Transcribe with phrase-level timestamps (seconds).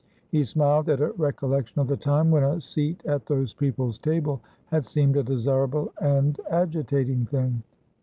[0.31, 4.41] He smiled at a recollection of the time when a seat at those people's table
[4.71, 7.61] had seemed a desirable and agitating thing.